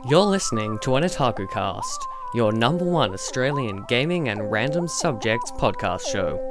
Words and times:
You're 0.00 0.24
listening 0.24 0.78
to 0.80 0.96
an 0.96 1.04
Otaku 1.04 1.48
Cast, 1.48 2.08
your 2.34 2.50
number 2.50 2.84
one 2.84 3.12
Australian 3.12 3.84
gaming 3.88 4.30
and 4.30 4.50
random 4.50 4.88
subjects 4.88 5.52
podcast 5.52 6.06
show. 6.10 6.50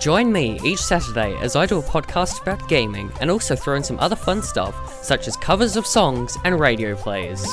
Join 0.00 0.32
me 0.32 0.58
each 0.64 0.82
Saturday 0.82 1.36
as 1.40 1.54
I 1.54 1.66
do 1.66 1.78
a 1.78 1.82
podcast 1.82 2.42
about 2.42 2.68
gaming 2.68 3.12
and 3.20 3.30
also 3.30 3.54
throw 3.54 3.76
in 3.76 3.84
some 3.84 4.00
other 4.00 4.16
fun 4.16 4.42
stuff, 4.42 5.04
such 5.04 5.28
as 5.28 5.36
covers 5.36 5.76
of 5.76 5.86
songs 5.86 6.36
and 6.44 6.58
radio 6.58 6.96
plays. 6.96 7.46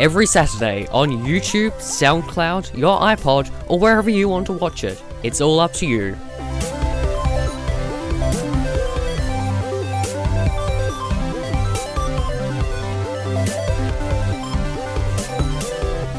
Every 0.00 0.26
Saturday 0.26 0.88
on 0.88 1.10
YouTube, 1.10 1.72
SoundCloud, 1.72 2.76
your 2.76 2.98
iPod, 2.98 3.52
or 3.68 3.78
wherever 3.78 4.10
you 4.10 4.28
want 4.28 4.46
to 4.46 4.52
watch 4.54 4.82
it. 4.82 5.00
It's 5.22 5.42
all 5.42 5.60
up 5.60 5.74
to 5.74 5.86
you. 5.86 6.16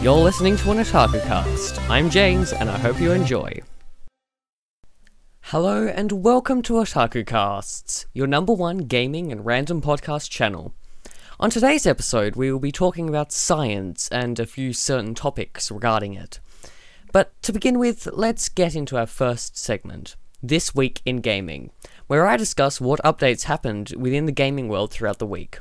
You're 0.04 0.14
listening 0.14 0.56
to 0.58 0.70
an 0.70 0.78
Otaku 0.78 1.20
Cast. 1.24 1.82
I'm 1.90 2.12
James, 2.12 2.54
and 2.54 2.70
I 2.70 2.78
hope 2.78 3.02
you 3.02 3.12
enjoy. 3.12 3.62
Hello, 5.46 5.88
and 5.88 6.12
welcome 6.12 6.62
to 6.62 6.74
Otaku 6.74 7.26
Casts, 7.26 8.06
your 8.14 8.28
number 8.28 8.54
one 8.54 8.80
gaming 8.80 9.32
and 9.32 9.44
random 9.44 9.82
podcast 9.82 10.30
channel. 10.30 10.76
On 11.40 11.50
today's 11.50 11.88
episode, 11.88 12.36
we 12.36 12.52
will 12.52 12.60
be 12.60 12.72
talking 12.72 13.10
about 13.10 13.32
science 13.32 14.08
and 14.10 14.40
a 14.40 14.46
few 14.46 14.74
certain 14.74 15.16
topics 15.16 15.72
regarding 15.72 16.14
it. 16.14 16.40
But 17.12 17.34
to 17.42 17.52
begin 17.52 17.78
with, 17.78 18.08
let's 18.14 18.48
get 18.48 18.74
into 18.74 18.98
our 18.98 19.06
first 19.06 19.58
segment 19.58 20.16
This 20.42 20.74
Week 20.74 21.02
in 21.06 21.18
Gaming, 21.18 21.72
where 22.08 22.26
I 22.26 22.38
discuss 22.38 22.80
what 22.80 23.02
updates 23.04 23.44
happened 23.44 23.94
within 23.98 24.28
the 24.28 24.32
gaming 24.32 24.70
world 24.70 24.92
throughout 24.92 25.20
the 25.20 25.26
week. 25.26 25.60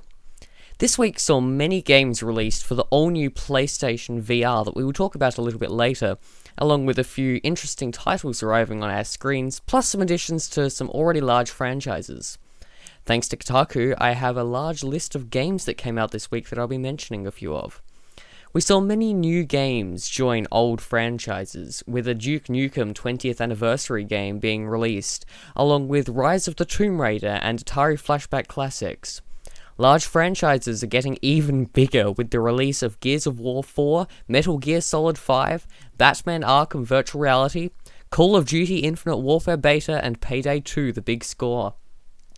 This 0.79 0.97
week 0.97 1.19
saw 1.19 1.41
many 1.41 1.83
games 1.83 2.23
released 2.23 2.65
for 2.65 2.77
the 2.77 2.85
all 2.85 3.11
new 3.11 3.31
PlayStation 3.33 4.23
VR 4.23 4.65
that 4.65 4.77
we 4.77 4.85
will 4.85 4.93
talk 4.93 5.17
about 5.17 5.39
a 5.39 5.43
little 5.43 5.59
bit 5.59 5.73
later, 5.73 6.19
along 6.57 6.87
with 6.87 7.01
a 7.01 7.05
few 7.05 7.41
interesting 7.43 7.91
titles 7.91 8.45
arriving 8.45 8.85
on 8.85 8.91
our 8.91 9.05
screens, 9.05 9.59
plus 9.67 9.89
some 9.89 10.01
additions 10.01 10.49
to 10.51 10.71
some 10.71 10.89
already 10.91 11.21
large 11.21 11.51
franchises. 11.51 12.39
Thanks 13.05 13.27
to 13.27 13.37
Kotaku, 13.37 13.97
I 13.99 14.13
have 14.13 14.37
a 14.37 14.45
large 14.45 14.85
list 14.85 15.17
of 15.17 15.31
games 15.31 15.65
that 15.65 15.75
came 15.75 15.99
out 15.99 16.13
this 16.13 16.31
week 16.31 16.49
that 16.49 16.61
I'll 16.61 16.69
be 16.69 16.79
mentioning 16.79 17.27
a 17.27 17.33
few 17.33 17.57
of. 17.57 17.83
We 18.53 18.61
saw 18.61 18.81
many 18.81 19.15
new 19.15 19.45
games 19.45 20.09
join 20.09 20.49
old 20.51 20.81
franchises, 20.81 21.85
with 21.87 22.09
a 22.09 22.17
Duke 22.17 22.47
Nukem 22.47 22.93
20th 22.93 23.41
anniversary 23.41 24.03
game 24.03 24.41
being 24.41 24.67
released, 24.67 25.25
along 25.55 25.87
with 25.87 26.09
Rise 26.09 26.49
of 26.49 26.57
the 26.57 26.65
Tomb 26.65 27.01
Raider 27.01 27.39
and 27.43 27.65
Atari 27.65 27.95
Flashback 27.95 28.49
Classics. 28.49 29.23
Large 29.79 30.05
franchises 30.05 30.83
are 30.83 30.89
getting 30.89 31.17
even 31.23 31.65
bigger 31.73 32.11
with 32.11 32.31
the 32.31 32.41
release 32.41 32.83
of 32.83 32.99
Gears 32.99 33.25
of 33.25 33.39
War 33.39 33.63
4, 33.63 34.09
Metal 34.27 34.59
Gear 34.59 34.81
Solid 34.81 35.17
5, 35.17 35.65
Batman 35.97 36.43
Arkham 36.43 36.85
Virtual 36.85 37.21
Reality, 37.21 37.71
Call 38.11 38.35
of 38.35 38.49
Duty 38.49 38.79
Infinite 38.79 39.19
Warfare 39.19 39.59
Beta, 39.59 40.05
and 40.05 40.21
Payday 40.21 40.59
2 40.59 40.91
The 40.91 41.01
Big 41.01 41.23
Score. 41.23 41.75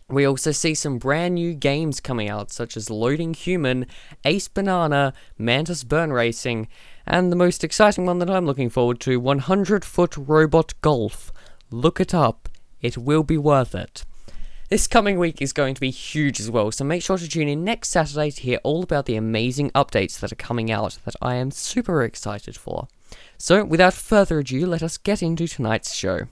We 0.09 0.25
also 0.25 0.51
see 0.51 0.75
some 0.75 0.97
brand 0.97 1.35
new 1.35 1.53
games 1.53 1.99
coming 1.99 2.29
out, 2.29 2.51
such 2.51 2.75
as 2.75 2.89
Loading 2.89 3.33
Human, 3.33 3.85
Ace 4.25 4.47
Banana, 4.47 5.13
Mantis 5.37 5.83
Burn 5.83 6.11
Racing, 6.11 6.67
and 7.07 7.31
the 7.31 7.37
most 7.37 7.63
exciting 7.63 8.05
one 8.05 8.19
that 8.19 8.29
I'm 8.29 8.45
looking 8.45 8.69
forward 8.69 8.99
to 9.01 9.19
100 9.19 9.83
Foot 9.85 10.15
Robot 10.17 10.73
Golf. 10.81 11.31
Look 11.71 11.99
it 11.99 12.13
up, 12.13 12.49
it 12.81 12.97
will 12.97 13.23
be 13.23 13.37
worth 13.37 13.73
it. 13.73 14.03
This 14.69 14.87
coming 14.87 15.19
week 15.19 15.41
is 15.41 15.53
going 15.53 15.75
to 15.75 15.81
be 15.81 15.91
huge 15.91 16.39
as 16.39 16.49
well, 16.49 16.71
so 16.71 16.83
make 16.83 17.03
sure 17.03 17.17
to 17.17 17.27
tune 17.27 17.47
in 17.47 17.63
next 17.63 17.89
Saturday 17.89 18.31
to 18.31 18.41
hear 18.41 18.59
all 18.63 18.83
about 18.83 19.05
the 19.05 19.15
amazing 19.15 19.69
updates 19.71 20.19
that 20.19 20.31
are 20.31 20.35
coming 20.35 20.71
out 20.71 20.97
that 21.05 21.15
I 21.21 21.35
am 21.35 21.51
super 21.51 22.01
excited 22.01 22.57
for. 22.57 22.87
So, 23.37 23.63
without 23.63 23.93
further 23.93 24.39
ado, 24.39 24.65
let 24.65 24.81
us 24.81 24.97
get 24.97 25.21
into 25.21 25.47
tonight's 25.47 25.93
show. 25.93 26.27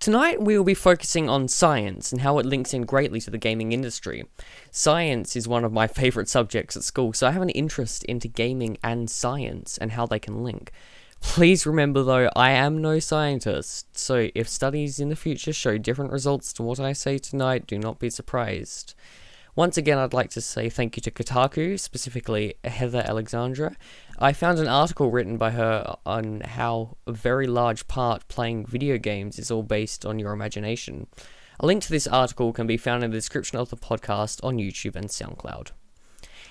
Tonight, 0.00 0.40
we 0.40 0.56
will 0.56 0.64
be 0.64 0.72
focusing 0.72 1.28
on 1.28 1.46
science 1.46 2.10
and 2.10 2.22
how 2.22 2.38
it 2.38 2.46
links 2.46 2.72
in 2.72 2.86
greatly 2.86 3.20
to 3.20 3.30
the 3.30 3.36
gaming 3.36 3.72
industry. 3.72 4.24
Science 4.70 5.36
is 5.36 5.46
one 5.46 5.62
of 5.62 5.74
my 5.74 5.86
favourite 6.00 6.26
subjects 6.26 6.74
at 6.74 6.84
school, 6.84 7.12
so 7.12 7.26
I 7.26 7.32
have 7.32 7.42
an 7.42 7.50
interest 7.50 8.02
into 8.04 8.26
gaming 8.26 8.78
and 8.82 9.10
science 9.10 9.76
and 9.76 9.92
how 9.92 10.06
they 10.06 10.18
can 10.18 10.42
link. 10.42 10.72
Please 11.20 11.66
remember 11.66 12.02
though, 12.02 12.30
I 12.34 12.52
am 12.52 12.80
no 12.80 12.98
scientist, 12.98 13.94
so 13.94 14.30
if 14.34 14.48
studies 14.48 15.00
in 15.00 15.10
the 15.10 15.16
future 15.16 15.52
show 15.52 15.76
different 15.76 16.12
results 16.12 16.54
to 16.54 16.62
what 16.62 16.80
I 16.80 16.94
say 16.94 17.18
tonight, 17.18 17.66
do 17.66 17.78
not 17.78 17.98
be 17.98 18.08
surprised. 18.08 18.94
Once 19.60 19.76
again, 19.76 19.98
I'd 19.98 20.14
like 20.14 20.30
to 20.30 20.40
say 20.40 20.70
thank 20.70 20.96
you 20.96 21.02
to 21.02 21.10
Kotaku, 21.10 21.78
specifically 21.78 22.54
Heather 22.64 23.04
Alexandra. 23.06 23.76
I 24.18 24.32
found 24.32 24.58
an 24.58 24.68
article 24.68 25.10
written 25.10 25.36
by 25.36 25.50
her 25.50 25.96
on 26.06 26.40
how 26.40 26.96
a 27.06 27.12
very 27.12 27.46
large 27.46 27.86
part 27.86 28.26
playing 28.28 28.64
video 28.64 28.96
games 28.96 29.38
is 29.38 29.50
all 29.50 29.62
based 29.62 30.06
on 30.06 30.18
your 30.18 30.32
imagination. 30.32 31.08
A 31.58 31.66
link 31.66 31.82
to 31.82 31.90
this 31.90 32.06
article 32.06 32.54
can 32.54 32.66
be 32.66 32.78
found 32.78 33.04
in 33.04 33.10
the 33.10 33.18
description 33.18 33.58
of 33.58 33.68
the 33.68 33.76
podcast 33.76 34.42
on 34.42 34.56
YouTube 34.56 34.96
and 34.96 35.08
SoundCloud. 35.08 35.72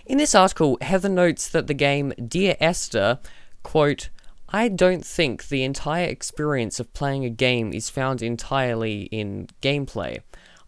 In 0.06 0.20
this 0.20 0.36
article, 0.36 0.78
Heather 0.80 1.10
notes 1.10 1.48
that 1.48 1.66
the 1.66 1.74
game 1.74 2.14
Dear 2.24 2.58
Esther, 2.60 3.18
quote, 3.64 4.10
I 4.50 4.68
don't 4.68 5.04
think 5.04 5.48
the 5.48 5.64
entire 5.64 6.06
experience 6.06 6.80
of 6.80 6.94
playing 6.94 7.26
a 7.26 7.32
game 7.32 7.74
is 7.74 7.90
found 7.90 8.22
entirely 8.22 9.04
in 9.06 9.48
gameplay. 9.64 10.20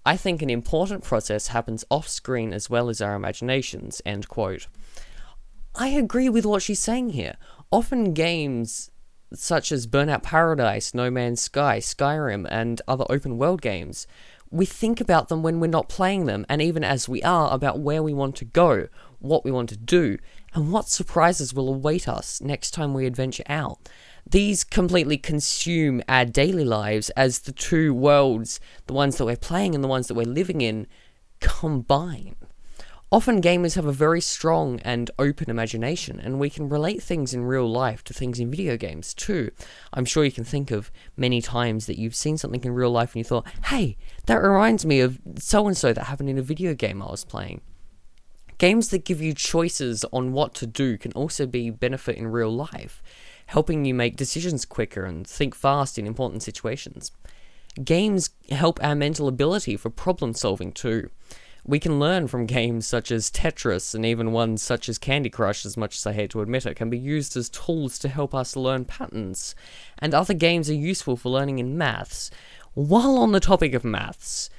I 0.05 0.17
think 0.17 0.41
an 0.41 0.49
important 0.49 1.03
process 1.03 1.47
happens 1.47 1.85
off 1.91 2.07
screen 2.07 2.53
as 2.53 2.69
well 2.69 2.89
as 2.89 3.01
our 3.01 3.15
imaginations. 3.15 4.01
End 4.05 4.27
quote. 4.27 4.67
I 5.75 5.89
agree 5.89 6.29
with 6.29 6.45
what 6.45 6.63
she's 6.63 6.79
saying 6.79 7.11
here. 7.11 7.35
Often 7.71 8.13
games 8.13 8.91
such 9.33 9.71
as 9.71 9.87
Burnout 9.87 10.23
Paradise, 10.23 10.93
No 10.93 11.09
Man's 11.09 11.41
Sky, 11.41 11.79
Skyrim, 11.79 12.45
and 12.49 12.81
other 12.87 13.05
open 13.09 13.37
world 13.37 13.61
games, 13.61 14.07
we 14.49 14.65
think 14.65 14.99
about 14.99 15.29
them 15.29 15.41
when 15.43 15.59
we're 15.59 15.67
not 15.67 15.87
playing 15.87 16.25
them, 16.25 16.45
and 16.49 16.61
even 16.61 16.83
as 16.83 17.07
we 17.07 17.23
are, 17.23 17.53
about 17.53 17.79
where 17.79 18.03
we 18.03 18.13
want 18.13 18.35
to 18.37 18.45
go, 18.45 18.89
what 19.19 19.45
we 19.45 19.51
want 19.51 19.69
to 19.69 19.77
do, 19.77 20.17
and 20.53 20.71
what 20.71 20.89
surprises 20.89 21.53
will 21.53 21.69
await 21.69 22.07
us 22.07 22.41
next 22.41 22.71
time 22.71 22.93
we 22.93 23.05
adventure 23.05 23.43
out 23.47 23.89
these 24.29 24.63
completely 24.63 25.17
consume 25.17 26.01
our 26.07 26.25
daily 26.25 26.63
lives 26.63 27.09
as 27.11 27.39
the 27.39 27.51
two 27.51 27.93
worlds, 27.93 28.59
the 28.87 28.93
ones 28.93 29.17
that 29.17 29.25
we're 29.25 29.35
playing 29.35 29.75
and 29.75 29.83
the 29.83 29.87
ones 29.87 30.07
that 30.07 30.13
we're 30.13 30.25
living 30.25 30.61
in, 30.61 30.87
combine. 31.39 32.35
Often 33.11 33.41
gamers 33.41 33.75
have 33.75 33.85
a 33.85 33.91
very 33.91 34.21
strong 34.21 34.79
and 34.85 35.11
open 35.19 35.49
imagination, 35.49 36.17
and 36.17 36.39
we 36.39 36.49
can 36.49 36.69
relate 36.69 37.03
things 37.03 37.33
in 37.33 37.43
real 37.43 37.69
life 37.69 38.05
to 38.05 38.13
things 38.13 38.39
in 38.39 38.49
video 38.49 38.77
games 38.77 39.13
too. 39.13 39.51
I'm 39.91 40.05
sure 40.05 40.23
you 40.23 40.31
can 40.31 40.45
think 40.45 40.71
of 40.71 40.91
many 41.17 41.41
times 41.41 41.87
that 41.87 41.99
you've 41.99 42.15
seen 42.15 42.37
something 42.37 42.63
in 42.63 42.71
real 42.71 42.91
life 42.91 43.09
and 43.13 43.17
you 43.17 43.25
thought, 43.25 43.47
hey, 43.65 43.97
that 44.27 44.35
reminds 44.35 44.85
me 44.85 45.01
of 45.01 45.19
so 45.39 45.67
and 45.67 45.75
so 45.75 45.91
that 45.91 46.05
happened 46.05 46.29
in 46.29 46.37
a 46.37 46.43
video 46.43 46.73
game 46.73 47.01
I 47.01 47.11
was 47.11 47.25
playing. 47.25 47.59
Games 48.57 48.89
that 48.89 49.05
give 49.05 49.21
you 49.21 49.33
choices 49.33 50.05
on 50.13 50.33
what 50.33 50.53
to 50.55 50.67
do 50.67 50.97
can 50.97 51.11
also 51.13 51.45
be 51.45 51.69
benefit 51.69 52.17
in 52.17 52.27
real 52.27 52.51
life 52.51 53.01
helping 53.51 53.83
you 53.83 53.93
make 53.93 54.15
decisions 54.15 54.63
quicker 54.63 55.03
and 55.03 55.27
think 55.27 55.53
fast 55.53 55.99
in 55.99 56.07
important 56.07 56.41
situations. 56.41 57.11
Games 57.83 58.29
help 58.49 58.81
our 58.81 58.95
mental 58.95 59.27
ability 59.27 59.75
for 59.75 59.89
problem 59.89 60.33
solving 60.33 60.71
too. 60.71 61.09
We 61.65 61.77
can 61.77 61.99
learn 61.99 62.29
from 62.29 62.45
games 62.59 62.87
such 62.87 63.11
as 63.11 63.29
Tetris 63.29 63.93
and 63.93 64.05
even 64.05 64.31
ones 64.31 64.63
such 64.63 64.87
as 64.87 64.97
Candy 64.97 65.29
Crush, 65.29 65.65
as 65.65 65.75
much 65.75 65.97
as 65.97 66.07
I 66.07 66.13
hate 66.13 66.29
to 66.29 66.39
admit 66.39 66.65
it, 66.65 66.75
can 66.75 66.89
be 66.89 66.97
used 66.97 67.35
as 67.35 67.49
tools 67.49 67.99
to 67.99 68.07
help 68.07 68.33
us 68.33 68.55
learn 68.55 68.85
patterns. 68.85 69.53
And 69.99 70.13
other 70.13 70.33
games 70.33 70.69
are 70.69 70.73
useful 70.73 71.17
for 71.17 71.27
learning 71.27 71.59
in 71.59 71.77
maths. 71.77 72.31
While 72.73 73.17
on 73.17 73.33
the 73.33 73.41
topic 73.41 73.73
of 73.73 73.83
maths, 73.83 74.49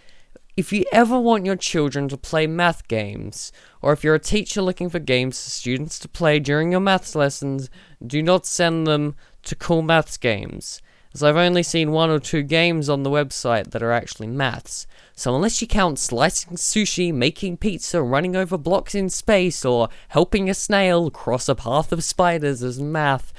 if 0.57 0.73
you 0.73 0.85
ever 0.93 1.19
want 1.19 1.47
your 1.47 1.57
children 1.57 2.09
to 2.09 2.17
play 2.17 2.47
math 2.47 2.87
games, 2.87 3.53
or 3.81 3.93
if 3.93 4.05
you're 4.05 4.15
a 4.15 4.21
teacher 4.21 4.61
looking 4.61 4.91
for 4.91 4.99
games 4.99 5.43
for 5.43 5.51
students 5.51 5.99
to 6.01 6.09
play 6.09 6.39
during 6.39 6.71
your 6.71 6.81
maths 6.81 7.15
lessons, 7.15 7.71
do 8.07 8.23
not 8.23 8.45
send 8.45 8.87
them 8.87 9.15
to 9.45 9.55
cool 9.55 9.81
maths 9.81 10.19
games, 10.19 10.83
as 11.15 11.23
I've 11.23 11.37
only 11.37 11.63
seen 11.63 11.91
one 11.91 12.11
or 12.11 12.19
two 12.19 12.43
games 12.43 12.91
on 12.91 13.03
the 13.03 13.11
website 13.11 13.71
that 13.71 13.83
are 13.83 13.93
actually 13.93 14.27
maths. 14.27 14.87
So 15.15 15.35
unless 15.35 15.63
you 15.63 15.69
count 15.69 15.99
slicing 15.99 16.57
sushi, 16.57 17.13
making 17.15 17.57
pizza, 17.57 18.03
running 18.03 18.37
over 18.37 18.59
blocks 18.59 18.95
in 18.95 19.09
space, 19.09 19.65
or 19.65 19.89
helping 20.09 20.51
a 20.51 20.55
snail 20.55 21.11
cross 21.11 21.49
a 21.49 21.55
path 21.55 21.93
of 21.93 22.05
spiders 22.05 22.63
as 22.63 22.79
math, 22.79 23.33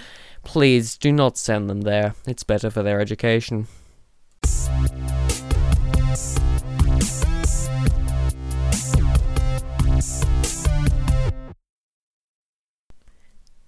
please 0.44 0.98
do 0.98 1.12
not 1.12 1.38
send 1.38 1.70
them 1.70 1.82
there. 1.82 2.16
It's 2.26 2.44
better 2.44 2.72
for 2.72 2.82
their 2.82 3.00
education. 3.00 3.68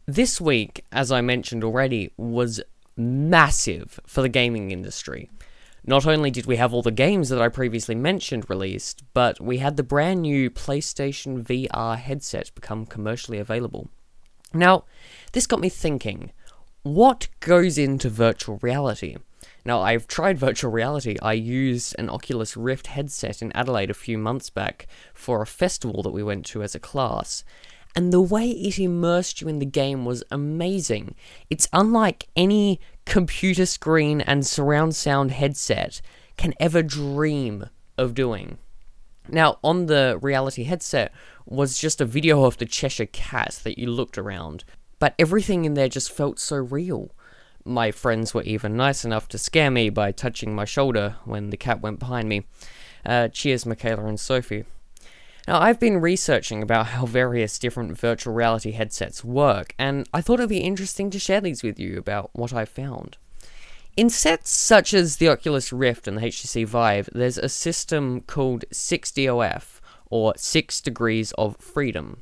This 0.07 0.39
week, 0.39 0.85
as 0.91 1.11
I 1.11 1.21
mentioned 1.21 1.63
already, 1.63 2.11
was 2.15 2.61
massive 2.95 3.99
for 4.05 4.21
the 4.21 4.29
gaming 4.29 4.69
industry. 4.69 5.31
Not 5.83 6.05
only 6.05 6.29
did 6.29 6.45
we 6.45 6.57
have 6.57 6.75
all 6.75 6.83
the 6.83 6.91
games 6.91 7.29
that 7.29 7.41
I 7.41 7.49
previously 7.49 7.95
mentioned 7.95 8.47
released, 8.47 9.03
but 9.15 9.41
we 9.41 9.57
had 9.57 9.77
the 9.77 9.83
brand 9.83 10.21
new 10.21 10.51
PlayStation 10.51 11.43
VR 11.43 11.97
headset 11.97 12.53
become 12.53 12.85
commercially 12.85 13.39
available. 13.39 13.89
Now, 14.53 14.83
this 15.31 15.47
got 15.47 15.59
me 15.59 15.69
thinking 15.69 16.31
what 16.83 17.27
goes 17.39 17.79
into 17.79 18.09
virtual 18.09 18.59
reality? 18.61 19.15
Now, 19.65 19.81
I've 19.81 20.05
tried 20.05 20.37
virtual 20.37 20.69
reality. 20.69 21.17
I 21.19 21.33
used 21.33 21.95
an 21.97 22.11
Oculus 22.11 22.55
Rift 22.55 22.87
headset 22.87 23.41
in 23.41 23.51
Adelaide 23.53 23.89
a 23.89 23.95
few 23.95 24.19
months 24.19 24.51
back 24.51 24.85
for 25.15 25.41
a 25.41 25.47
festival 25.47 26.03
that 26.03 26.11
we 26.11 26.21
went 26.21 26.45
to 26.47 26.61
as 26.61 26.75
a 26.75 26.79
class. 26.79 27.43
And 27.95 28.12
the 28.12 28.21
way 28.21 28.50
it 28.50 28.77
immersed 28.77 29.39
you 29.39 29.47
in 29.47 29.59
the 29.59 29.65
game 29.65 30.03
was 30.03 30.24
amazing. 30.30 31.15
It's 31.50 31.69
unlike 31.71 32.27
any 32.36 32.81
computer 33.06 33.65
screen 33.65 34.19
and 34.21 34.45
surround 34.45 34.95
sound 34.95 35.31
headset 35.31 36.01
can 36.36 36.53
ever 36.59 36.83
dream 36.83 37.69
of 37.97 38.13
doing. 38.13 38.57
Now, 39.30 39.59
on 39.63 39.86
the 39.86 40.19
reality 40.21 40.63
headset 40.63 41.12
was 41.45 41.77
just 41.77 42.01
a 42.01 42.06
video 42.06 42.44
of 42.44 42.57
the 42.57 42.65
Cheshire 42.65 43.06
Cat 43.06 43.62
that 43.63 43.80
you 43.80 43.89
looked 43.89 44.18
around, 44.18 44.65
but 45.00 45.15
everything 45.18 45.65
in 45.65 45.74
there 45.74 45.89
just 45.89 46.12
felt 46.12 46.38
so 46.38 46.57
real. 46.57 47.12
My 47.63 47.91
friends 47.91 48.33
were 48.33 48.44
even 48.44 48.75
nice 48.75 49.03
enough 49.06 49.27
to 49.30 49.38
scare 49.38 49.71
me 49.71 49.89
by 49.89 50.12
touching 50.12 50.53
my 50.53 50.65
shoulder 50.65 51.15
when 51.25 51.50
the 51.50 51.57
cat 51.57 51.81
went 51.81 52.00
behind 52.00 52.30
me. 52.30 52.45
Uh, 53.06 53.30
cheers, 53.30 53.65
Michaela 53.65 54.06
and 54.06 54.19
Sophie. 54.19 54.65
Now, 55.47 55.59
I've 55.59 55.80
been 55.80 56.01
researching 56.01 56.63
about 56.63 56.88
how 56.88 57.06
various 57.06 57.59
different 57.59 57.97
virtual 57.97 58.33
reality 58.33 58.71
headsets 58.71 59.24
work, 59.24 59.75
and 59.77 60.09
I 60.12 60.21
thought 60.21 60.39
it'd 60.39 60.50
be 60.50 60.57
interesting 60.57 61.12
to 61.12 61.19
share 61.19 61.39
these 61.39 61.62
with 61.62 61.80
you 61.80 62.00
about 62.00 62.31
what 62.33 62.51
I 62.51 62.65
found. 62.65 63.18
In 63.95 64.09
sets 64.09 64.50
such 64.50 64.94
as 64.94 65.18
the 65.18 65.30
Oculus 65.30 65.71
Rift 65.71 66.07
and 66.07 66.18
the 66.18 66.24
HTC 66.24 66.65
Vive, 66.65 67.09
there's 67.13 67.38
a 67.38 67.47
system 67.47 68.21
called 68.21 68.65
6DOF, 68.74 69.80
or 70.09 70.33
6 70.36 70.81
Degrees 70.81 71.31
of 71.33 71.57
Freedom. 71.57 72.19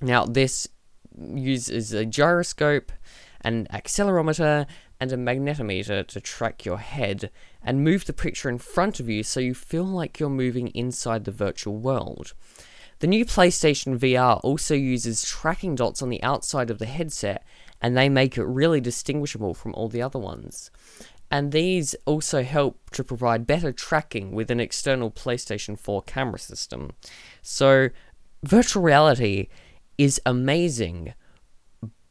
Now, 0.00 0.24
this 0.24 0.66
uses 1.16 1.92
a 1.92 2.06
gyroscope, 2.06 2.90
an 3.42 3.66
accelerometer, 3.72 4.66
and 4.98 5.12
a 5.12 5.16
magnetometer 5.16 6.06
to 6.06 6.20
track 6.20 6.64
your 6.64 6.78
head 6.78 7.30
and 7.66 7.82
move 7.82 8.06
the 8.06 8.12
picture 8.12 8.48
in 8.48 8.58
front 8.58 9.00
of 9.00 9.08
you 9.10 9.24
so 9.24 9.40
you 9.40 9.52
feel 9.52 9.84
like 9.84 10.20
you're 10.20 10.30
moving 10.30 10.68
inside 10.68 11.24
the 11.24 11.32
virtual 11.32 11.76
world. 11.76 12.32
The 13.00 13.08
new 13.08 13.26
PlayStation 13.26 13.98
VR 13.98 14.40
also 14.42 14.74
uses 14.74 15.22
tracking 15.22 15.74
dots 15.74 16.00
on 16.00 16.08
the 16.08 16.22
outside 16.22 16.70
of 16.70 16.78
the 16.78 16.86
headset 16.86 17.44
and 17.82 17.94
they 17.94 18.08
make 18.08 18.38
it 18.38 18.44
really 18.44 18.80
distinguishable 18.80 19.52
from 19.52 19.74
all 19.74 19.88
the 19.88 20.00
other 20.00 20.18
ones. 20.18 20.70
And 21.30 21.50
these 21.50 21.96
also 22.06 22.44
help 22.44 22.90
to 22.92 23.02
provide 23.02 23.46
better 23.46 23.72
tracking 23.72 24.30
with 24.30 24.50
an 24.50 24.60
external 24.60 25.10
PlayStation 25.10 25.76
4 25.78 26.02
camera 26.02 26.38
system. 26.38 26.92
So, 27.42 27.90
virtual 28.44 28.82
reality 28.82 29.48
is 29.98 30.20
amazing, 30.24 31.14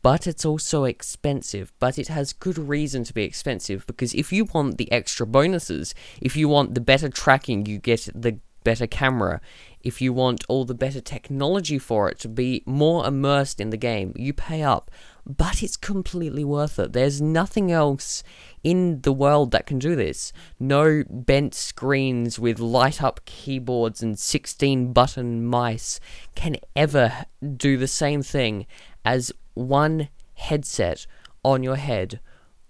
but 0.05 0.27
it's 0.27 0.45
also 0.45 0.83
expensive. 0.83 1.73
But 1.79 1.97
it 1.97 2.09
has 2.09 2.31
good 2.31 2.59
reason 2.59 3.03
to 3.05 3.11
be 3.11 3.23
expensive 3.23 3.87
because 3.87 4.13
if 4.13 4.31
you 4.31 4.45
want 4.45 4.77
the 4.77 4.91
extra 4.91 5.25
bonuses, 5.25 5.95
if 6.21 6.35
you 6.37 6.47
want 6.47 6.75
the 6.75 6.79
better 6.79 7.09
tracking, 7.09 7.65
you 7.65 7.79
get 7.79 8.07
the 8.13 8.37
better 8.63 8.85
camera. 8.85 9.41
If 9.81 10.03
you 10.03 10.13
want 10.13 10.43
all 10.47 10.63
the 10.63 10.75
better 10.75 11.01
technology 11.01 11.79
for 11.79 12.07
it 12.07 12.19
to 12.19 12.27
be 12.27 12.61
more 12.67 13.07
immersed 13.07 13.59
in 13.59 13.71
the 13.71 13.77
game, 13.77 14.13
you 14.15 14.31
pay 14.31 14.61
up. 14.61 14.91
But 15.25 15.63
it's 15.63 15.75
completely 15.75 16.43
worth 16.43 16.77
it. 16.77 16.93
There's 16.93 17.19
nothing 17.19 17.71
else 17.71 18.21
in 18.63 19.01
the 19.01 19.13
world 19.13 19.49
that 19.51 19.65
can 19.65 19.79
do 19.79 19.95
this. 19.95 20.31
No 20.59 21.03
bent 21.09 21.55
screens 21.55 22.37
with 22.37 22.59
light 22.59 23.01
up 23.01 23.25
keyboards 23.25 24.03
and 24.03 24.19
16 24.19 24.93
button 24.93 25.43
mice 25.43 25.99
can 26.35 26.57
ever 26.75 27.25
do 27.57 27.75
the 27.77 27.87
same 27.87 28.21
thing 28.21 28.67
as 29.05 29.31
one 29.53 30.09
headset 30.33 31.05
on 31.43 31.63
your 31.63 31.77
head 31.77 32.19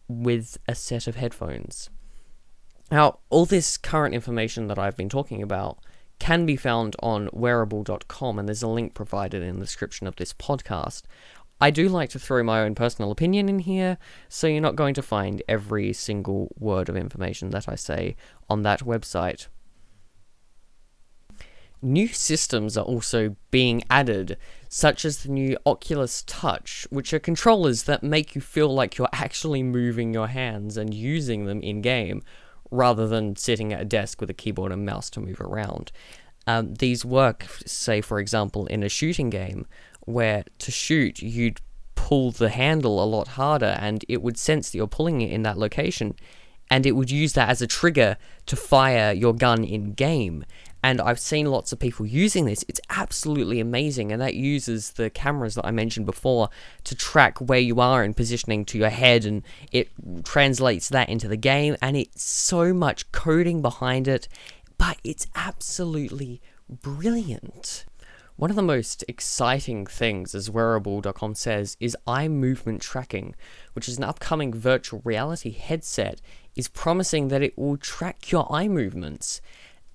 with 0.07 0.57
a 0.67 0.75
set 0.75 1.07
of 1.07 1.15
headphones. 1.15 1.89
Now, 2.91 3.19
all 3.29 3.45
this 3.45 3.77
current 3.77 4.13
information 4.13 4.67
that 4.67 4.77
I've 4.77 4.97
been 4.97 5.09
talking 5.09 5.41
about 5.41 5.79
can 6.19 6.45
be 6.45 6.55
found 6.55 6.95
on 7.01 7.27
wareable.com, 7.29 8.39
and 8.39 8.47
there's 8.47 8.63
a 8.63 8.67
link 8.67 8.93
provided 8.93 9.41
in 9.41 9.55
the 9.55 9.65
description 9.65 10.07
of 10.07 10.15
this 10.15 10.33
podcast. 10.33 11.03
I 11.59 11.71
do 11.71 11.89
like 11.89 12.09
to 12.11 12.19
throw 12.19 12.43
my 12.43 12.61
own 12.61 12.75
personal 12.75 13.11
opinion 13.11 13.49
in 13.49 13.59
here, 13.59 13.97
so 14.29 14.47
you're 14.47 14.61
not 14.61 14.75
going 14.75 14.93
to 14.95 15.01
find 15.01 15.41
every 15.47 15.93
single 15.93 16.53
word 16.59 16.89
of 16.89 16.97
information 16.97 17.49
that 17.51 17.67
I 17.67 17.75
say 17.75 18.15
on 18.49 18.61
that 18.63 18.81
website. 18.81 19.47
New 21.81 22.07
systems 22.07 22.77
are 22.77 22.85
also 22.85 23.35
being 23.51 23.83
added, 23.89 24.37
such 24.69 25.05
as 25.05 25.19
the 25.19 25.29
new 25.29 25.57
Oculus 25.65 26.23
Touch, 26.25 26.87
which 26.89 27.13
are 27.13 27.19
controllers 27.19 27.83
that 27.83 28.03
make 28.03 28.35
you 28.35 28.41
feel 28.41 28.73
like 28.73 28.97
you're 28.97 29.09
actually 29.13 29.63
moving 29.63 30.13
your 30.13 30.27
hands 30.27 30.77
and 30.77 30.93
using 30.93 31.45
them 31.45 31.61
in 31.61 31.81
game, 31.81 32.21
rather 32.71 33.07
than 33.07 33.35
sitting 33.35 33.71
at 33.71 33.81
a 33.81 33.85
desk 33.85 34.19
with 34.19 34.29
a 34.29 34.33
keyboard 34.33 34.71
and 34.71 34.85
mouse 34.85 35.09
to 35.11 35.19
move 35.19 35.39
around. 35.39 35.91
Um, 36.47 36.75
these 36.75 37.03
work, 37.03 37.47
say, 37.65 38.01
for 38.01 38.19
example, 38.19 38.67
in 38.67 38.83
a 38.83 38.89
shooting 38.89 39.29
game, 39.29 39.65
where 40.01 40.43
to 40.59 40.71
shoot 40.71 41.21
you'd 41.21 41.59
pull 41.95 42.31
the 42.31 42.49
handle 42.49 43.03
a 43.03 43.05
lot 43.05 43.29
harder 43.29 43.77
and 43.79 44.05
it 44.07 44.21
would 44.21 44.37
sense 44.37 44.69
that 44.69 44.77
you're 44.77 44.87
pulling 44.87 45.21
it 45.21 45.31
in 45.31 45.41
that 45.41 45.57
location 45.57 46.13
and 46.69 46.85
it 46.85 46.91
would 46.91 47.11
use 47.11 47.33
that 47.33 47.49
as 47.49 47.61
a 47.61 47.67
trigger 47.67 48.17
to 48.45 48.55
fire 48.55 49.11
your 49.11 49.33
gun 49.33 49.63
in 49.63 49.93
game. 49.93 50.43
And 50.85 51.01
I've 51.01 51.19
seen 51.19 51.47
lots 51.47 51.71
of 51.71 51.79
people 51.79 52.05
using 52.05 52.45
this. 52.45 52.63
It's 52.67 52.79
absolutely 52.91 53.59
amazing. 53.59 54.11
And 54.11 54.21
that 54.21 54.35
uses 54.35 54.91
the 54.91 55.09
cameras 55.09 55.55
that 55.55 55.65
I 55.65 55.71
mentioned 55.71 56.05
before 56.05 56.49
to 56.83 56.93
track 56.93 57.39
where 57.39 57.57
you 57.57 57.79
are 57.79 58.03
and 58.03 58.15
positioning 58.15 58.65
to 58.65 58.77
your 58.77 58.89
head. 58.89 59.25
And 59.25 59.41
it 59.71 59.89
translates 60.23 60.89
that 60.89 61.09
into 61.09 61.27
the 61.27 61.37
game. 61.37 61.75
And 61.81 61.97
it's 61.97 62.21
so 62.21 62.71
much 62.71 63.11
coding 63.11 63.63
behind 63.63 64.07
it. 64.07 64.27
But 64.77 64.99
it's 65.03 65.25
absolutely 65.33 66.39
brilliant. 66.69 67.85
One 68.35 68.51
of 68.51 68.55
the 68.55 68.61
most 68.61 69.03
exciting 69.07 69.87
things, 69.87 70.35
as 70.35 70.51
Wareable.com 70.51 71.33
says, 71.33 71.77
is 71.79 71.97
eye 72.05 72.27
movement 72.27 72.83
tracking, 72.83 73.33
which 73.73 73.89
is 73.89 73.97
an 73.97 74.03
upcoming 74.03 74.53
virtual 74.53 75.01
reality 75.03 75.49
headset, 75.49 76.21
is 76.55 76.67
promising 76.67 77.29
that 77.29 77.41
it 77.41 77.57
will 77.57 77.77
track 77.77 78.31
your 78.31 78.45
eye 78.53 78.67
movements. 78.67 79.41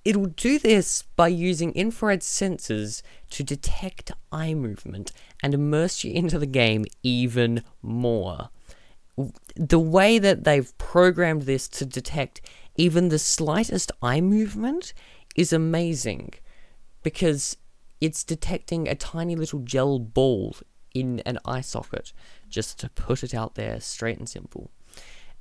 It 0.03 0.17
will 0.17 0.27
do 0.27 0.57
this 0.57 1.03
by 1.15 1.27
using 1.27 1.73
infrared 1.73 2.21
sensors 2.21 3.03
to 3.31 3.43
detect 3.43 4.11
eye 4.31 4.53
movement 4.53 5.11
and 5.43 5.53
immerse 5.53 6.03
you 6.03 6.11
into 6.11 6.39
the 6.39 6.47
game 6.47 6.85
even 7.03 7.63
more. 7.81 8.49
The 9.55 9.79
way 9.79 10.17
that 10.17 10.43
they've 10.43 10.75
programmed 10.79 11.43
this 11.43 11.67
to 11.69 11.85
detect 11.85 12.41
even 12.75 13.09
the 13.09 13.19
slightest 13.19 13.91
eye 14.01 14.21
movement 14.21 14.93
is 15.35 15.53
amazing 15.53 16.33
because 17.03 17.57
it's 17.99 18.23
detecting 18.23 18.87
a 18.87 18.95
tiny 18.95 19.35
little 19.35 19.59
gel 19.59 19.99
ball 19.99 20.55
in 20.93 21.19
an 21.21 21.37
eye 21.45 21.61
socket, 21.61 22.11
just 22.49 22.79
to 22.79 22.89
put 22.89 23.23
it 23.23 23.33
out 23.33 23.55
there 23.55 23.79
straight 23.79 24.17
and 24.17 24.27
simple. 24.27 24.71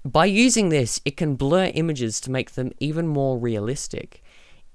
By 0.05 0.27
using 0.27 0.69
this, 0.69 1.01
it 1.05 1.17
can 1.17 1.35
blur 1.35 1.71
images 1.75 2.21
to 2.23 2.31
make 2.31 2.53
them 2.53 2.73
even 2.79 3.07
more 3.07 3.39
realistic. 3.39 4.23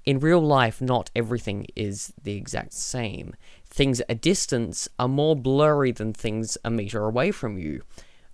In 0.06 0.20
real 0.20 0.40
life, 0.40 0.80
not 0.80 1.10
everything 1.16 1.66
is 1.74 2.12
the 2.22 2.36
exact 2.36 2.72
same. 2.72 3.34
Things 3.68 4.00
at 4.00 4.06
a 4.08 4.14
distance 4.14 4.88
are 5.00 5.08
more 5.08 5.34
blurry 5.34 5.90
than 5.90 6.12
things 6.12 6.56
a 6.64 6.70
meter 6.70 7.04
away 7.04 7.32
from 7.32 7.58
you. 7.58 7.82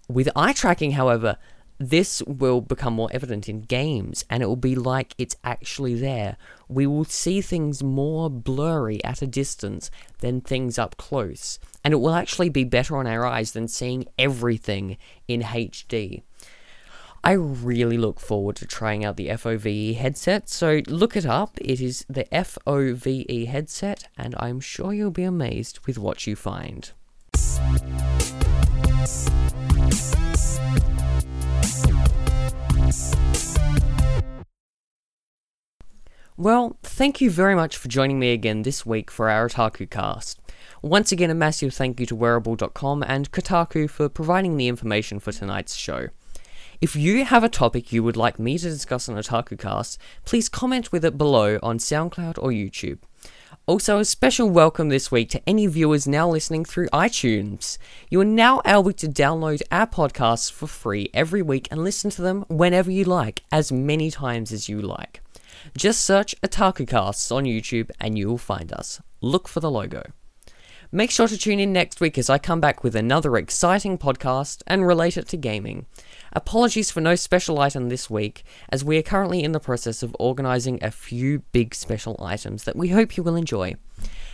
With 0.06 0.28
eye 0.36 0.52
tracking, 0.52 0.92
however, 0.92 1.38
this 1.78 2.22
will 2.26 2.60
become 2.60 2.92
more 2.92 3.08
evident 3.12 3.48
in 3.48 3.62
games 3.62 4.24
and 4.28 4.42
it 4.42 4.46
will 4.46 4.54
be 4.54 4.74
like 4.74 5.14
it's 5.16 5.34
actually 5.42 5.94
there. 5.94 6.36
We 6.68 6.86
will 6.86 7.06
see 7.06 7.40
things 7.40 7.82
more 7.82 8.28
blurry 8.28 9.02
at 9.02 9.22
a 9.22 9.26
distance 9.26 9.90
than 10.20 10.42
things 10.42 10.78
up 10.78 10.98
close, 10.98 11.58
and 11.82 11.92
it 11.92 11.96
will 11.96 12.14
actually 12.14 12.50
be 12.50 12.64
better 12.64 12.98
on 12.98 13.06
our 13.06 13.24
eyes 13.24 13.52
than 13.52 13.66
seeing 13.66 14.06
everything 14.18 14.98
in 15.26 15.40
HD. 15.40 16.22
I 17.24 17.32
really 17.32 17.98
look 17.98 18.18
forward 18.18 18.56
to 18.56 18.66
trying 18.66 19.04
out 19.04 19.16
the 19.16 19.28
FOVE 19.28 19.94
headset, 19.94 20.48
so 20.48 20.80
look 20.88 21.16
it 21.16 21.24
up. 21.24 21.56
It 21.60 21.80
is 21.80 22.04
the 22.08 22.24
FOVE 22.32 23.46
headset, 23.46 24.08
and 24.18 24.34
I'm 24.38 24.58
sure 24.58 24.92
you'll 24.92 25.12
be 25.12 25.22
amazed 25.22 25.78
with 25.86 25.98
what 25.98 26.26
you 26.26 26.34
find. 26.34 26.90
Well, 36.36 36.76
thank 36.82 37.20
you 37.20 37.30
very 37.30 37.54
much 37.54 37.76
for 37.76 37.86
joining 37.86 38.18
me 38.18 38.32
again 38.32 38.62
this 38.62 38.84
week 38.84 39.12
for 39.12 39.30
our 39.30 39.48
Otaku 39.48 39.88
cast. 39.88 40.40
Once 40.82 41.12
again, 41.12 41.30
a 41.30 41.34
massive 41.34 41.72
thank 41.72 42.00
you 42.00 42.06
to 42.06 42.16
Wareable.com 42.16 43.04
and 43.06 43.30
Kotaku 43.30 43.88
for 43.88 44.08
providing 44.08 44.56
the 44.56 44.66
information 44.66 45.20
for 45.20 45.30
tonight's 45.30 45.76
show. 45.76 46.08
If 46.82 46.96
you 46.96 47.24
have 47.24 47.44
a 47.44 47.48
topic 47.48 47.92
you 47.92 48.02
would 48.02 48.16
like 48.16 48.40
me 48.40 48.58
to 48.58 48.68
discuss 48.68 49.08
on 49.08 49.14
Otaku 49.14 49.56
Cast, 49.56 50.00
please 50.24 50.48
comment 50.48 50.90
with 50.90 51.04
it 51.04 51.16
below 51.16 51.60
on 51.62 51.78
SoundCloud 51.78 52.38
or 52.38 52.50
YouTube. 52.50 52.98
Also, 53.66 54.00
a 54.00 54.04
special 54.04 54.50
welcome 54.50 54.88
this 54.88 55.08
week 55.08 55.30
to 55.30 55.48
any 55.48 55.68
viewers 55.68 56.08
now 56.08 56.28
listening 56.28 56.64
through 56.64 56.88
iTunes. 56.88 57.78
You 58.10 58.20
are 58.22 58.24
now 58.24 58.62
able 58.66 58.92
to 58.94 59.06
download 59.06 59.62
our 59.70 59.86
podcasts 59.86 60.50
for 60.50 60.66
free 60.66 61.08
every 61.14 61.40
week 61.40 61.68
and 61.70 61.84
listen 61.84 62.10
to 62.10 62.22
them 62.22 62.44
whenever 62.48 62.90
you 62.90 63.04
like, 63.04 63.44
as 63.52 63.70
many 63.70 64.10
times 64.10 64.50
as 64.50 64.68
you 64.68 64.82
like. 64.82 65.22
Just 65.78 66.02
search 66.02 66.34
OtakuCasts 66.42 67.30
on 67.30 67.44
YouTube 67.44 67.92
and 68.00 68.18
you 68.18 68.26
will 68.26 68.38
find 68.38 68.72
us. 68.72 69.00
Look 69.20 69.46
for 69.46 69.60
the 69.60 69.70
logo. 69.70 70.02
Make 70.94 71.10
sure 71.10 71.26
to 71.26 71.38
tune 71.38 71.58
in 71.58 71.72
next 71.72 72.02
week 72.02 72.18
as 72.18 72.28
I 72.28 72.36
come 72.36 72.60
back 72.60 72.84
with 72.84 72.94
another 72.94 73.38
exciting 73.38 73.96
podcast 73.96 74.62
and 74.66 74.86
relate 74.86 75.16
it 75.16 75.26
to 75.28 75.38
gaming. 75.38 75.86
Apologies 76.34 76.90
for 76.90 77.00
no 77.00 77.14
special 77.14 77.58
item 77.60 77.88
this 77.88 78.08
week, 78.08 78.42
as 78.70 78.84
we 78.84 78.96
are 78.98 79.02
currently 79.02 79.42
in 79.42 79.52
the 79.52 79.60
process 79.60 80.02
of 80.02 80.16
organising 80.18 80.78
a 80.82 80.90
few 80.90 81.40
big 81.52 81.74
special 81.74 82.16
items 82.20 82.64
that 82.64 82.76
we 82.76 82.88
hope 82.88 83.16
you 83.16 83.22
will 83.22 83.36
enjoy. 83.36 83.74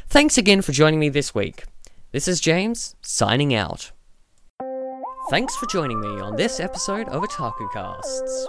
Thanks 0.09 0.39
again 0.39 0.63
for 0.63 0.73
joining 0.73 1.01
me 1.01 1.09
this 1.09 1.35
week. 1.35 1.65
This 2.13 2.29
is 2.29 2.41
James, 2.41 2.95
signing 3.03 3.53
out. 3.53 3.91
Thanks 5.31 5.57
for 5.57 5.67
joining 5.67 6.01
me 6.01 6.21
on 6.21 6.37
this 6.37 6.61
episode 6.61 7.09
of 7.09 7.23
Otaku 7.23 7.71
Casts. 7.73 8.49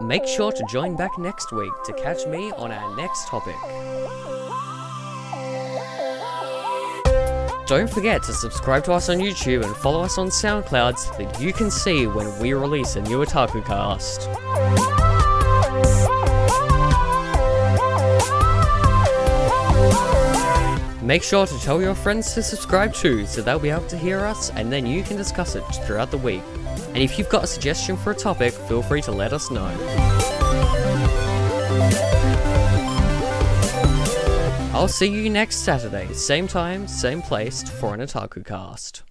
Make 0.00 0.26
sure 0.26 0.50
to 0.50 0.64
join 0.68 0.96
back 0.96 1.16
next 1.18 1.52
week 1.52 1.72
to 1.84 1.92
catch 1.92 2.26
me 2.26 2.50
on 2.52 2.72
our 2.72 2.96
next 2.96 3.28
topic. 3.28 3.54
Don't 7.66 7.88
forget 7.88 8.22
to 8.24 8.32
subscribe 8.32 8.84
to 8.84 8.92
us 8.92 9.08
on 9.08 9.18
YouTube 9.18 9.64
and 9.64 9.74
follow 9.76 10.02
us 10.02 10.18
on 10.18 10.28
SoundCloud 10.28 10.98
so 10.98 11.14
that 11.22 11.40
you 11.40 11.52
can 11.52 11.70
see 11.70 12.06
when 12.06 12.38
we 12.40 12.52
release 12.54 12.96
a 12.96 13.02
new 13.02 13.24
Otaku 13.24 13.64
cast. 13.64 14.28
Make 21.02 21.22
sure 21.22 21.46
to 21.46 21.58
tell 21.60 21.80
your 21.80 21.94
friends 21.94 22.34
to 22.34 22.42
subscribe 22.42 22.94
too 22.94 23.26
so 23.26 23.42
they'll 23.42 23.58
be 23.58 23.70
able 23.70 23.86
to 23.88 23.98
hear 23.98 24.20
us 24.20 24.50
and 24.50 24.72
then 24.72 24.84
you 24.84 25.02
can 25.02 25.16
discuss 25.16 25.54
it 25.54 25.62
throughout 25.84 26.10
the 26.10 26.18
week. 26.18 26.42
And 26.88 26.98
if 26.98 27.18
you've 27.18 27.28
got 27.28 27.44
a 27.44 27.46
suggestion 27.46 27.96
for 27.96 28.10
a 28.10 28.14
topic, 28.14 28.54
feel 28.54 28.82
free 28.82 29.02
to 29.02 29.12
let 29.12 29.32
us 29.32 29.50
know. 29.50 29.68
I'll 34.82 34.88
see 34.88 35.06
you 35.06 35.30
next 35.30 35.58
Saturday, 35.58 36.12
same 36.12 36.48
time, 36.48 36.88
same 36.88 37.22
place, 37.22 37.62
for 37.62 37.94
an 37.94 38.00
Otaku 38.00 38.44
cast. 38.44 39.04